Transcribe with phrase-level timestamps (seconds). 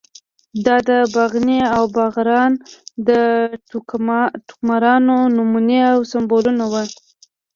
[0.65, 2.51] دا د باغني او باغران
[3.07, 3.09] د
[3.69, 6.83] ټوکمارو نمونې او سمبولونه وو.